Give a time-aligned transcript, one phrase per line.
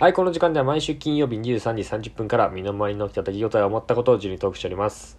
[0.00, 5.18] はい、この時間では毎週金曜日23時30分から身の回りの起きた出来事や思ったことを順にトークしております。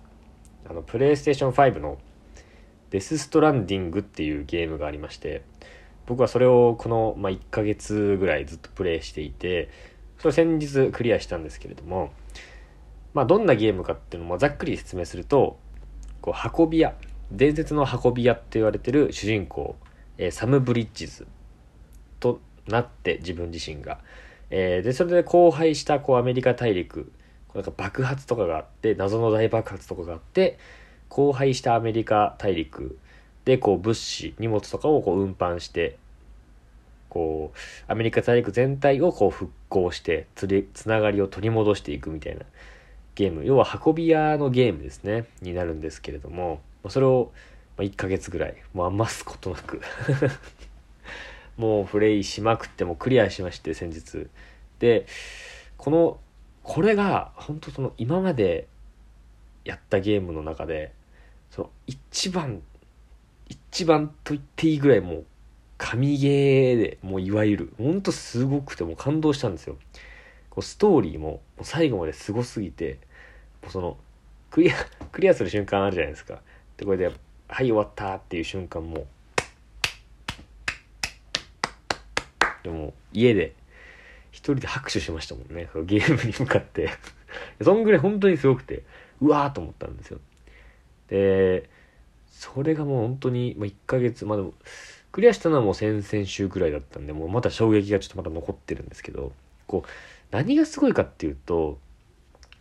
[0.68, 2.00] あの、プレイステーション5の
[2.90, 5.44] デスストランディングっていうゲームがありまして、
[6.08, 9.70] 僕はそれをこの、まあ、1ヶ月ぐらいずっとプレイしていて、
[10.18, 12.12] それ先日クリアしたんですけれども、
[13.14, 15.60] まあ、どんなゲームかっていうのもざっくり説明すると、
[16.22, 16.96] こう、運び屋、
[17.32, 19.76] 伝説の運び屋って言われてる主人公、
[20.18, 21.28] えサム・ブリッジズ
[22.20, 24.00] となって自分自身が、
[24.52, 27.12] えーでそれで荒廃したこうアメリカ大陸
[27.56, 30.58] なんか爆発とかがあって謎の大爆発とかがあって
[31.10, 32.98] 荒廃したアメリカ大陸
[33.46, 35.98] でこう物資荷物とかをこう運搬して
[37.10, 42.46] こうアメリカ大陸全体をこう復興してつりつながりを取り戻していくみたいな
[43.16, 43.44] ゲーム。
[43.44, 47.32] 要は運び屋のゲームですねになるんですけれどもそれを
[47.78, 49.82] 1ヶ月ぐらいもう余すことなく
[51.58, 54.28] もうプレイしまくってもクリアしまして先日。
[54.80, 55.06] で
[55.78, 56.20] この
[56.64, 58.68] これが本当その今まで
[59.66, 60.92] やったゲームの中で
[61.50, 62.62] その一番
[63.48, 65.26] 一番と言っていいぐらいもう
[65.78, 69.78] 神ゲーでもういわゆる本当すごくてもう感動したんですよ。
[70.50, 73.00] こうストーリーももう最後まですごすぎて
[73.62, 73.98] もうその
[74.52, 74.76] クリア
[75.12, 76.42] クリアする瞬間あるじゃないですか。
[76.78, 77.08] でこれで
[77.48, 79.06] 「はい終わった」っていう瞬間も
[82.64, 83.54] でも家で。
[84.32, 85.70] 一人で拍手しましたもんね。
[85.74, 86.90] そのゲームに向かって。
[87.62, 88.84] そんぐらい本当にすごくて
[89.22, 90.20] うわーと思ったんですよ。
[91.08, 91.70] で
[92.28, 94.54] それがもう本当に、まあ、1ヶ月まあでも
[95.12, 99.34] クリアしたのはもう先々週ぐらいだったんでもうまだ衝撃がちょっとまだ残ってるんですけど
[99.68, 99.90] こう
[100.32, 101.78] 何がすごいかっていうと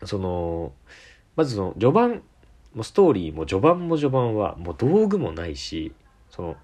[0.04, 0.72] その
[1.36, 2.22] まずその序盤
[2.74, 5.92] もストーリーも序盤も序盤はもう道具もないし
[6.30, 6.56] その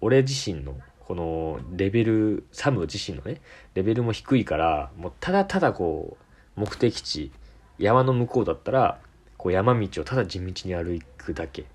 [0.00, 0.74] 俺自身の
[1.06, 3.40] このレベルサム自身のね
[3.74, 6.16] レベルも低いからもうただただこ
[6.56, 7.30] う目的地
[7.78, 8.98] 山の向こうだったら
[9.36, 11.66] こう山道をただ地道に歩くだけ。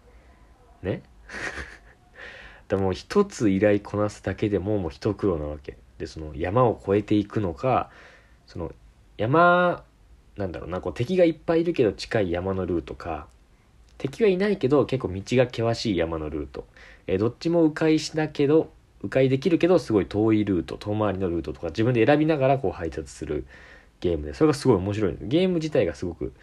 [0.81, 1.03] ね？
[2.69, 5.77] でもう一つ依頼こなすだけでももう一苦労なわけ。
[5.97, 7.89] でその山を越えていくのか
[8.47, 8.71] その
[9.17, 9.83] 山
[10.37, 13.27] なんだろうなこう敵がいっぱいいるけど近い山のルートか。
[13.97, 16.65] 敵はいないけど結構道が険しい山のルート、
[17.05, 18.71] えーどっちも迂回しだけど
[19.03, 23.45] 迂回できるけどすごい遠いルート遠回りのルートとか自分で選びながらこう配達する
[24.01, 25.17] ゲームでそれがすごい面白い。
[25.21, 26.33] ゲーム自体がすごく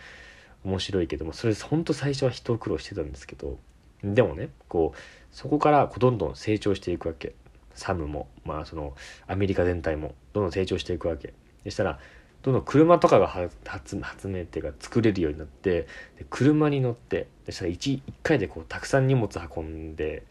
[0.65, 3.59] 面白いけどもそれほんと最初は一苦労してたんですけど
[4.03, 4.99] でもねこう
[5.33, 7.35] そこからこうどんどん成長していくわけ。
[7.75, 8.95] サムもまあその
[9.27, 10.15] アメリカ全体も。
[10.33, 11.35] どんどん成長していくわけ。
[11.65, 11.99] でしたら
[12.47, 15.89] どんどん車とかが発明っていうか作れるようになって
[16.31, 20.23] 車に乗ってそしたら 1, 一回でこうたくさん荷物運んで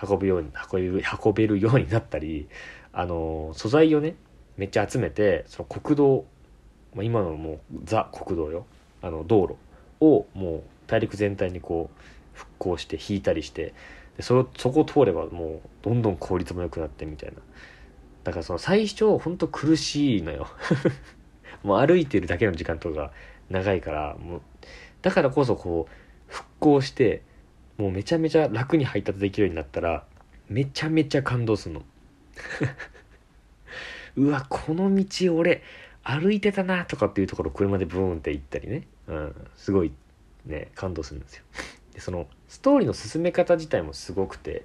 [0.00, 2.46] 運ぶように運べる運べるようになったり
[2.92, 4.14] あの素材をね
[4.56, 6.24] めっちゃ集めてその国道、
[6.94, 8.64] まあ、今のもうザ国道よ。
[9.02, 9.56] あの道路
[10.00, 12.00] をもう大陸全体にこう
[12.32, 13.74] 復興して引いたりして
[14.16, 17.36] でそそこを通ればもうどんどん効率も良くなってみたいな。
[18.22, 20.46] だからその最初ほんと苦しいのよ。
[21.66, 23.10] もう歩いてるだけの時間とか
[23.50, 24.42] 長いからもう
[25.02, 27.22] だからこそこう復興して
[27.76, 30.04] もうめちゃめちゃ楽に配達できるようになったら
[30.48, 31.82] めちゃめちゃ感動するの。
[34.16, 35.62] うわこの道俺
[36.02, 39.92] 歩いてたなとかっていうところ車でブーンって行ったりね、うん、すごい
[40.46, 41.44] ね感動するんですよ。
[41.94, 44.64] でそのストーリーの進め方自体もすごくて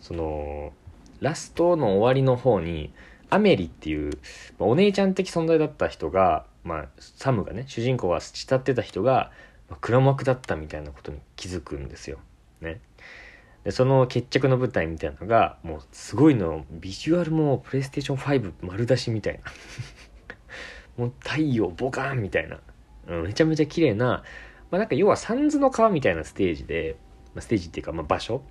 [0.00, 0.72] その
[1.20, 2.92] ラストの終わりの方に
[3.32, 4.18] アメリっていう、
[4.58, 9.32] まあお姉ちゃん的存在だった人が、まあ、サムがね主人公は慕ってた人が、
[9.70, 12.18] まあ黒幕だったみたいなことに気づくんですよ。
[12.60, 12.80] ね、
[13.64, 19.40] でその決着の舞台みたいなのがもうすごいのビジュアルもプレイステーション5丸出しみたいな。
[20.98, 22.60] もう太陽ボカーンみたいな、
[23.08, 24.24] うん、めちゃめちゃ綺麗な、
[24.70, 26.96] まあ、なんか要はサンズの川みたいなステージで、
[27.34, 28.42] まあ、ステージっていうか、まあ、場所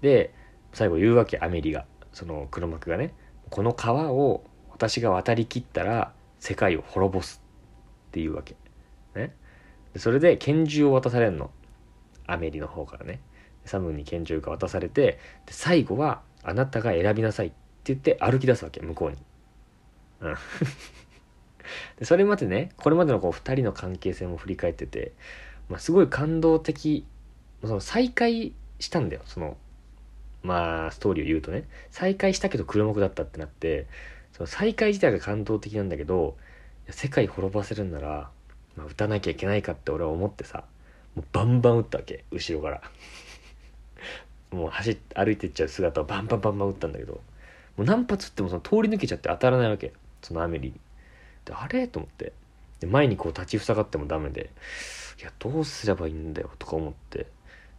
[0.00, 0.32] で
[0.72, 1.84] 最後言うわけアメリが。
[2.12, 3.14] その黒幕がね。
[3.50, 7.42] この川を私が渡りきったら世界を滅ぼす
[8.08, 8.56] っていうわけ。
[9.14, 9.34] ね。
[9.96, 11.50] それで拳銃を渡されるの。
[12.26, 13.20] アメリの方からね。
[13.64, 19.16] サムに拳銃が渡されてで最後はあなたが選びなさいって言って歩き出すわけ向こうに。
[20.20, 20.34] うん。
[21.98, 25.12] でそれまでねこれまでのこう2人の関係性も振り返ってて、
[25.68, 27.06] まあ、すごい感動的
[27.62, 29.56] その再会したんだよその
[30.42, 33.86] まあストーリーを言うとね再会したけど黒幕だったってなって
[34.32, 36.36] その再会自体が感動的なんだけど
[36.88, 38.30] 世界滅ぼせるんなら、
[38.76, 40.64] まあ、撃たなきゃいけないかって俺は思ってさ
[41.14, 42.82] もうバンバン撃ったわけ後ろから。
[44.50, 47.20] もう走っ歩いてっちゃう姿をバンバンバンバン撃ったんだけど
[47.76, 49.92] もう何発撃ってもその通り抜けちゃって当たらないわけ
[50.22, 50.80] そのアメリに。
[51.44, 51.86] であれ？
[51.86, 52.32] と思って。
[52.80, 54.50] で前にこう立ちふさがってもダメで
[55.20, 57.26] いやどうすればいいんだよとか思って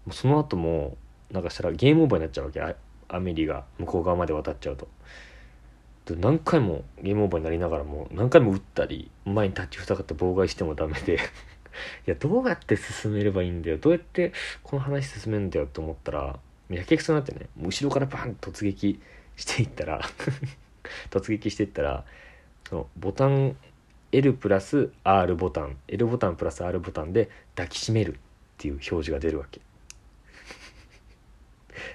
[0.06, 0.96] もうその後も
[1.32, 2.62] なんかしたらゲームオーバーになっちゃうわけ。
[3.08, 3.66] アメリが。
[3.80, 4.88] 向こう側まで渡っちゃうと。
[6.16, 11.20] 何回もゲームオーバーになりながらも何回も打ったり前に立ちふさがって妨害してもダメで。
[12.06, 13.78] いやどうやって進めればいいんだよ。
[13.78, 14.34] どうやって
[14.64, 16.40] この話進めるんだよと思ったら
[16.70, 17.48] やけくそになってね。
[17.62, 19.00] 後ろからバンと突撃
[19.38, 20.02] していったら
[21.10, 22.04] 突撃していったら
[22.68, 23.56] そのボタン
[24.12, 25.78] L プラス R ボタン。
[25.88, 28.18] L ボタンプラス R ボタンで抱きしめるっ
[28.58, 29.62] ていう表示が出るわけ。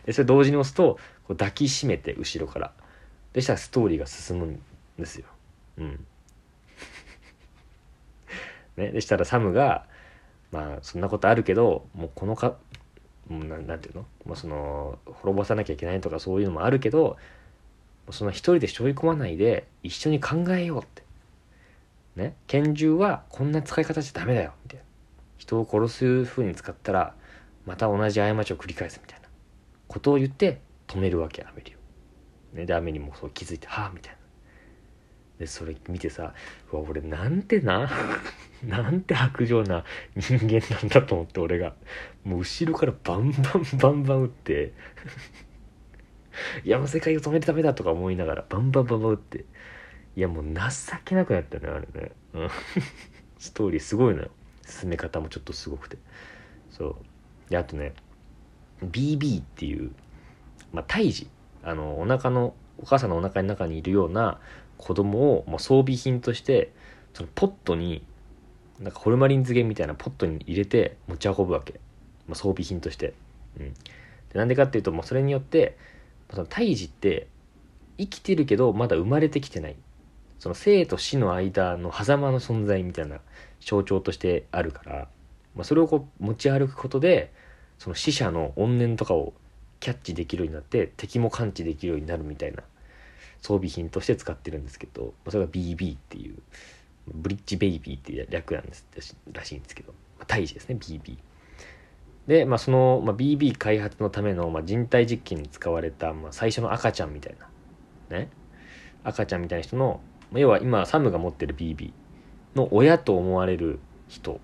[0.05, 2.73] でそれ同時に押すとこう抱きしめて後ろから。
[3.33, 4.63] でしたらストーリーが進むん
[4.99, 5.27] ですよ。
[5.79, 6.07] うん。
[8.77, 9.87] ねでしたらサムが
[10.53, 12.57] まあそんなことあるけどもうこのか
[13.29, 17.19] もうななんていうの、まあ、その滅ぼさなきゃいけないとかそういうのもあるけど
[18.11, 21.03] その一人で背負い込まないで一緒に考えようって。
[22.15, 24.85] ね拳銃はこんな使い方じゃダメだよみたいな。
[25.37, 27.15] 人を殺す風に使ったら
[27.67, 29.26] また同じ過ちを繰り返すみたいな。
[29.89, 34.19] ことを言って止めるわけアメリを、ね、でアメリもそう気づいてはあみたいな。
[35.39, 36.33] でそれ見てさ
[36.73, 37.91] うわ俺なんてな
[38.65, 39.85] なんて薄情な
[40.17, 41.75] 人間なんだと思って俺が。
[42.25, 44.73] もう後ろからバンバンバンバン撃って。
[46.65, 49.45] いやもう世界を止めてダメだとか思いながらバンバンバンバン撃って。
[50.17, 50.61] いやもう情
[51.05, 52.13] けなくなったねあれね、
[53.39, 54.31] ストーリーすごいのよ。
[54.65, 55.99] 進め方もちょっとすごくて。
[56.71, 56.97] そ
[57.49, 57.51] う。
[57.51, 57.93] であとね
[58.85, 59.91] BB っていう
[60.73, 61.29] まあ胎児
[61.63, 64.39] あのお腹のお母さんのお腹の中にいるような
[64.77, 66.73] 子供をもう装備品として
[67.15, 68.05] そのポットに
[68.79, 71.81] なんかホルマリン漬けみたいなポットに入れて持ち運ぶわけ、
[72.29, 73.15] まあ、装備品として。
[73.59, 73.75] うん、で
[74.35, 75.79] なんでかっていうともうそれによって
[76.31, 77.27] その胎児って
[77.97, 79.77] 生きてるけどまだ生まれてきてない。
[80.39, 83.21] その生と死の間の狭間の存在みたいな
[83.61, 85.09] 象徴としてあるから、
[85.55, 87.33] まあ、それをこう持ち歩くことで
[87.79, 89.35] その死者の怨念とかを
[89.81, 92.63] キャッチできるようになって敵も感知できるようになるみたいな
[93.43, 96.37] 装備品として使ってるんですけどそれが BB っていう
[97.09, 101.19] ブリッジベイビーっていう略なんですらしいんですけど、まあ、胎児ですね BB
[102.27, 107.37] で、まあ、その、まあ、BB 開発のための、まあ、人体実験に使われた、まあ、最初の赤ちゃんみたい
[108.11, 108.29] なね。
[109.05, 110.01] 赤ちゃんみたいな人の、
[110.33, 111.93] ま、要は今サムが持ってる BB
[112.57, 113.79] の親と思われる
[114.09, 114.41] 人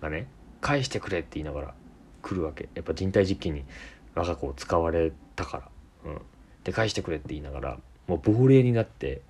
[0.00, 0.28] がね
[0.60, 1.74] 返してくれって言いながら
[2.22, 2.68] 来るわけ。
[2.74, 3.64] やっぱ人体実験に
[4.14, 5.70] 我が子を使われたか
[6.04, 6.20] ら、うん、
[6.64, 9.22] で返してくれって言いながらもう亡霊になって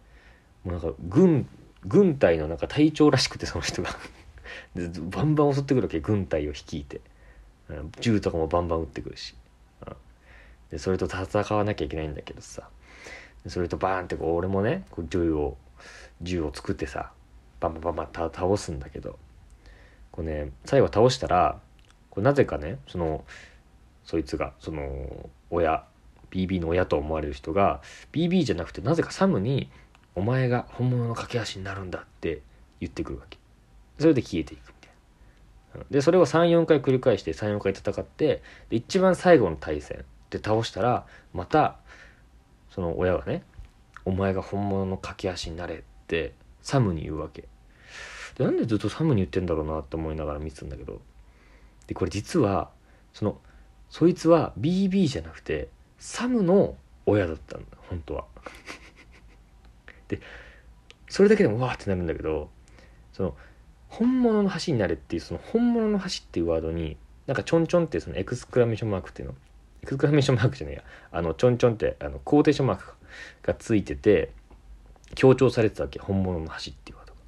[0.65, 1.49] もうなんか軍
[1.87, 3.91] 軍隊のなんか隊長らしくてその人が。
[4.75, 7.01] でバンバン襲ってくるわけ軍隊を率いて、
[7.69, 9.35] うん、銃とかもバンバン撃ってくるし、
[9.87, 9.97] うん、
[10.71, 12.69] でそれと戦わなきゃいけないんだけどさ。
[13.47, 15.57] それとバーンってこう俺もねこう銃を
[16.21, 17.13] 銃を作ってさ
[17.61, 19.19] バンバンバンバン倒すんだけど。
[20.11, 21.61] こうね最後倒したら
[22.19, 23.25] これなぜかねその
[24.03, 25.85] そいつがその親
[26.33, 27.81] BB の親と思われる人が
[28.13, 29.71] BB じゃなくてなぜかサムに
[30.17, 32.43] 「お前が本物の架け橋になるんだ」って
[32.81, 33.39] 言ってくるわけ。
[34.01, 35.87] それで消えていくみたいな。
[35.93, 41.77] でそれを34回繰り返して34回戦ってで一番最後の対戦で倒したらまた
[42.71, 43.45] その親がね
[44.05, 46.33] 「お前が本物の架け橋になれ」って
[46.63, 47.47] サムに言うわけ。
[48.37, 51.01] でなんでずっとサムに言ってんだろうなって思いながら見てたんだけど
[51.89, 52.71] でこれ実は
[53.13, 53.41] その
[53.91, 55.69] そいつは BB じゃなくて
[55.99, 56.77] サムの
[57.07, 58.25] 親だったんだ本当は。
[60.07, 60.21] で
[61.09, 62.51] それだけでもわーってなるんだけど
[63.13, 63.35] その
[63.89, 69.35] 本物の橋になれっていうその本物の橋っていうワードになんかちょんちょんってそのエクスクラメーションマークっていうの？
[69.83, 70.83] エクスクラメーションマークじゃないや。
[71.11, 72.95] あのちょんちょんってあのコーテーションマーク
[73.43, 74.33] がついてて
[75.15, 77.19] 強調されてたわけ本物の橋っていうワードが。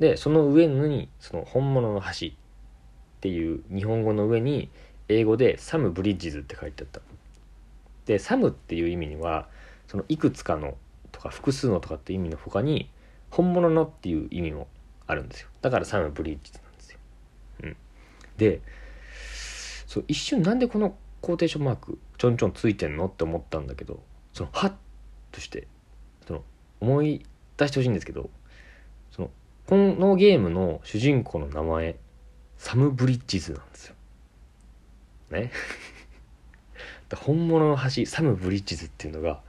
[0.00, 2.28] でその上にその本物の橋
[3.26, 4.70] っていう日本語の上に
[5.08, 7.00] 英語で some bridges って書いてあった。
[8.06, 9.48] で some っていう意味には
[9.88, 10.76] そのいくつかの
[11.10, 12.88] とか複数のとかって意味の他に
[13.30, 14.68] 本物のっていう意味も
[15.08, 15.48] あるんですよ。
[15.60, 16.98] だからサムブリッジズなんですよ、
[17.64, 17.76] うん、
[18.36, 18.60] で
[19.88, 24.00] そう一瞬なんでこのコーテーションマークちょんちょんついてんのって思ったんだけど
[24.32, 24.72] そのハッ
[25.32, 25.66] として
[26.28, 26.44] その
[26.80, 28.30] 思い出してほしいんですけど
[29.10, 29.30] その
[29.66, 31.96] このゲームの主人公の名前
[32.58, 33.94] サム・ブリッジズなんですよ。
[35.30, 35.52] ね？
[37.14, 39.40] 本物の橋サム・ブリッジズっていうのが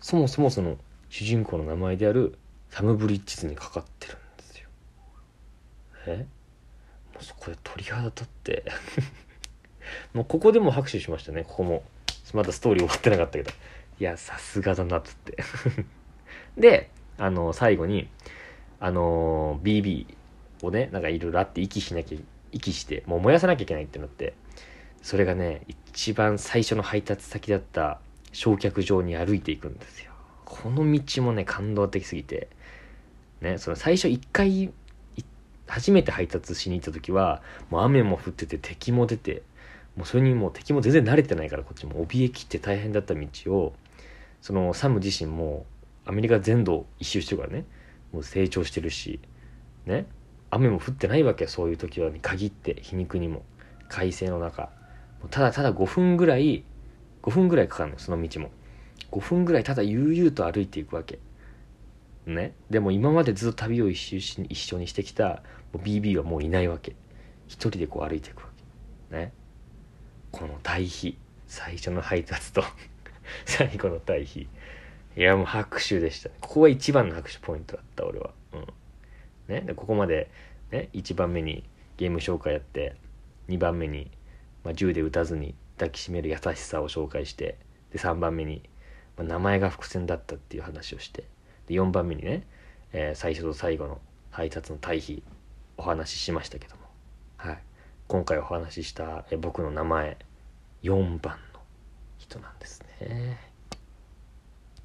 [0.00, 0.78] そもそもその
[1.08, 2.38] 主人公の名前である
[2.70, 4.68] サム・ブリッジズにかかってるんですよ。
[6.06, 6.26] え？
[7.14, 8.64] もうそこで鳥肌立って。
[10.14, 11.44] もうここでも拍手しましたね。
[11.44, 11.82] ここも
[12.32, 13.50] まだストーリー終わってなかったけど。
[14.00, 15.36] いやさすがだなっつって。
[16.56, 18.08] であの最後に
[18.84, 20.08] あの、BB
[20.62, 22.18] をねなんかいろいろあって息しなきゃ
[22.52, 24.34] 息してもう燃やさなきゃいけないってなって
[25.02, 27.98] それがね一番最初の配達先だった
[28.32, 30.12] 焼却場に歩いていくんですよ。
[30.44, 32.48] この道もね感動的すぎて
[33.40, 34.72] ねその最初1回
[35.66, 39.42] 初めて配達しに行った時はもう雨も降ってて敵も出て
[39.96, 42.04] もうそれにもう敵も全然慣れてないからこっちも。
[42.06, 43.72] 怯えきって大変だった道を
[44.40, 45.66] そのサム自身も
[46.04, 47.64] アメリカ全土一周してるからね。
[48.12, 49.20] もう成長してるし
[49.86, 50.06] ね。
[50.54, 53.42] 雨も降ってないわけそういう時はに限って皮肉にも。
[53.88, 54.70] 快晴の中。
[55.30, 56.64] ただただ5分ぐらい
[57.22, 58.50] 5分ぐらいかかるのその道も。
[59.10, 61.18] 5分ぐらいただ悠々と歩いていくわけ。
[62.26, 62.54] ね。
[62.68, 65.42] でも今までずっと旅を一周し一緒にしてきた
[65.74, 66.94] BB はもういないわけ。
[67.48, 68.48] 一人でこう歩いていくわ
[69.10, 69.16] け。
[69.16, 69.32] ね。
[70.30, 71.16] この対比。
[71.46, 72.62] 最初の配達と。
[73.46, 74.48] 最後の対比。
[75.16, 76.28] いやもう拍手でした。
[76.40, 78.30] ここが一番の拍手ポイントだった俺は。
[78.52, 78.66] うん。
[79.52, 79.60] ね。
[79.60, 80.30] でここまで
[80.70, 81.64] ね1番目に
[81.96, 82.96] ゲーム紹介やって
[83.48, 84.10] 2番目に、
[84.64, 87.58] まあ、銃で撃たずに抱きしめる優しさを紹介して
[87.92, 88.62] で3番目に、
[89.16, 91.24] まあ、名前が伏線だったっていう話をして
[91.66, 92.46] で4番目にね、
[92.92, 95.22] えー、最初と最後の配達の対比
[95.76, 96.82] お話ししましたけども、
[97.36, 97.58] はい、
[98.08, 100.16] 今回お話しした、え僕の名前
[100.82, 101.60] 4番の
[102.18, 103.38] 人なんですね。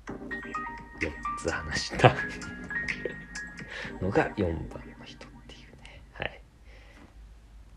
[0.08, 2.16] 4つ話した。
[4.01, 6.01] のが4番の人っていうね。
[6.13, 6.41] はい。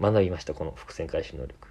[0.00, 1.69] 学びましたこの伏線回収能力。